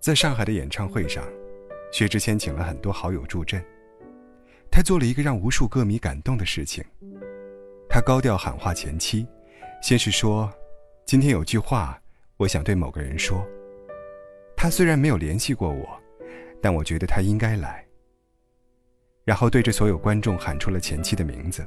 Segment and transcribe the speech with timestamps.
[0.00, 1.24] 在上海的演唱会上，
[1.92, 3.64] 薛之谦请了很多好友助阵。
[4.68, 6.84] 他做了一个让无数歌迷感动的事情。
[7.88, 9.24] 他高调喊话前妻，
[9.80, 10.52] 先是说
[11.06, 11.96] ：“今天有句话，
[12.36, 13.46] 我想对某个人说。
[14.56, 15.88] 他虽然没有联系过我，
[16.60, 17.86] 但我觉得他应该来。”
[19.24, 21.64] 然后对着所有观众喊出了前妻的名字。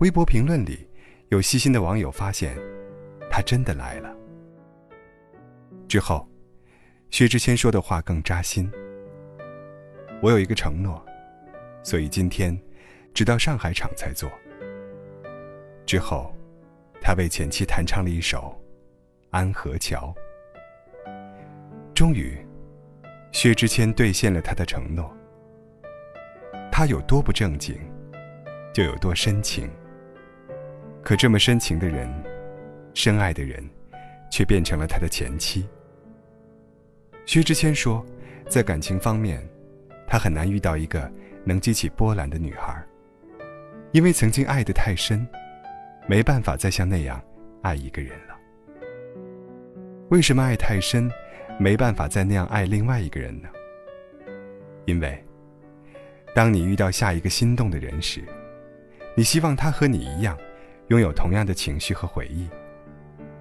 [0.00, 0.86] 微博评论里，
[1.32, 2.54] 有细心的网友发现，
[3.30, 4.14] 他真的来了。
[5.88, 6.28] 之后。
[7.10, 8.70] 薛之谦说的话更扎心。
[10.22, 11.04] 我有一个承诺，
[11.82, 12.58] 所以今天
[13.12, 14.30] 直到上海场才做。
[15.84, 16.34] 之后，
[17.02, 18.58] 他为前妻弹唱了一首
[19.28, 20.14] 《安河桥》。
[21.94, 22.38] 终于，
[23.30, 25.14] 薛之谦兑现了他的承诺。
[26.70, 27.78] 他有多不正经，
[28.72, 29.70] 就有多深情。
[31.02, 32.08] 可这么深情的人，
[32.94, 33.62] 深爱的人，
[34.30, 35.66] 却变成了他的前妻。
[37.26, 38.04] 薛之谦说，
[38.48, 39.42] 在感情方面，
[40.06, 41.10] 他很难遇到一个
[41.44, 42.80] 能激起波澜的女孩，
[43.90, 45.26] 因为曾经爱得太深，
[46.06, 47.20] 没办法再像那样
[47.62, 48.36] 爱一个人了。
[50.08, 51.10] 为什么爱太深，
[51.58, 53.48] 没办法再那样爱另外一个人呢？
[54.84, 55.22] 因为，
[56.34, 58.22] 当你遇到下一个心动的人时，
[59.16, 60.36] 你希望他和你一样，
[60.92, 62.46] 拥有同样的情绪和回忆，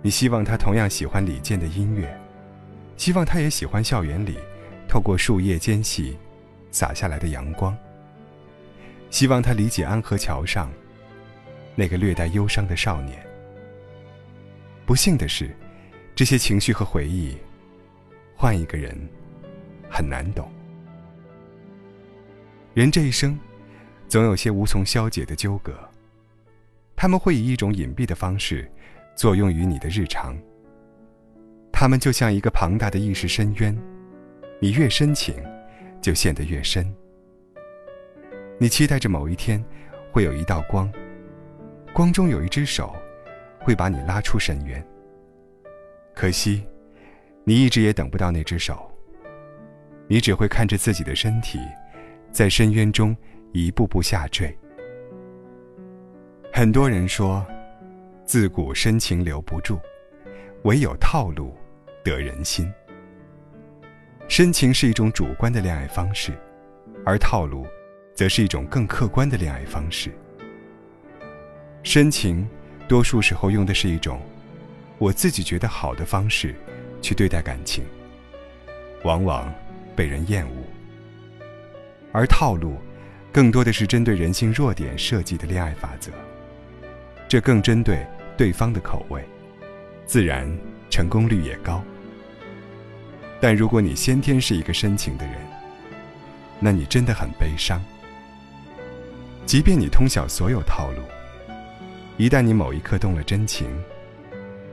[0.00, 2.16] 你希望他同样喜欢李健的音乐。
[2.96, 4.38] 希望他也喜欢校园里
[4.88, 6.16] 透过树叶间隙
[6.70, 7.76] 洒下来的阳光。
[9.10, 10.70] 希望他理解安河桥上
[11.74, 13.20] 那个略带忧伤的少年。
[14.86, 15.50] 不幸的是，
[16.14, 17.36] 这些情绪和回忆，
[18.36, 18.96] 换一个人
[19.90, 20.48] 很难懂。
[22.72, 23.36] 人这一生，
[24.08, 25.76] 总有些无从消解的纠葛，
[27.02, 28.70] 他们会以一种隐蔽的方式
[29.16, 30.38] 作用于你的日常。
[31.72, 33.76] 他们就像一个庞大的意识深渊，
[34.60, 35.34] 你越深情，
[36.00, 36.94] 就陷得越深。
[38.56, 39.60] 你期待着某一天，
[40.12, 40.88] 会有一道光，
[41.92, 42.94] 光中有一只手，
[43.58, 44.80] 会把你拉出深渊。
[46.14, 46.64] 可惜，
[47.42, 48.88] 你一直也等不到那只手。
[50.06, 51.58] 你只会看着自己的身体，
[52.30, 53.16] 在深渊中
[53.50, 54.56] 一步步下坠。
[56.54, 57.44] 很多人说，
[58.26, 59.80] 自古深情留不住，
[60.64, 61.56] 唯有套路。
[62.04, 62.70] 得人心。
[64.28, 66.32] 深情是一种主观的恋爱方式，
[67.06, 67.64] 而套路，
[68.12, 70.10] 则是一种更客观的恋爱方式。
[71.84, 72.46] 深情，
[72.88, 74.20] 多数时候用的是一种
[74.98, 76.56] 我自己觉得好的方式
[77.00, 77.84] 去对待感情，
[79.04, 79.50] 往往
[79.94, 80.64] 被人厌恶；
[82.12, 82.76] 而套路，
[83.32, 86.10] 更多的是针对人性弱点设计的恋爱法则，
[87.32, 88.06] 这更针对
[88.36, 89.24] 对方的口味，
[90.04, 90.46] 自然
[90.90, 91.82] 成功率也高。
[93.40, 95.36] 但如果你先天是一个深情的人，
[96.60, 97.82] 那你真的很悲伤。
[99.46, 101.00] 即便你通晓所有套路，
[102.18, 103.66] 一旦你某一刻动了真情，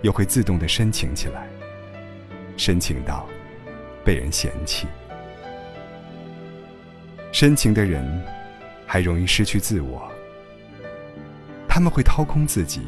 [0.01, 1.47] 又会自动的深情起来，
[2.57, 3.25] 深情到
[4.03, 4.85] 被人嫌弃。
[7.31, 8.21] 深情的人
[8.85, 10.11] 还容易失去自我，
[11.79, 12.81] 他们会掏空自己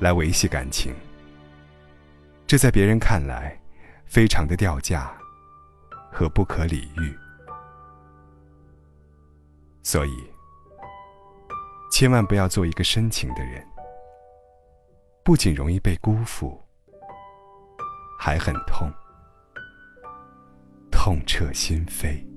[0.00, 0.94] 来维系感情，
[2.46, 3.60] 这在别人看来。
[4.06, 5.14] 非常的掉价
[6.10, 7.14] 和不可理喻，
[9.82, 10.10] 所以
[11.90, 13.66] 千万不要做一个深情的人，
[15.22, 16.58] 不仅容易被辜负，
[18.18, 18.90] 还很痛，
[20.90, 22.31] 痛彻心扉。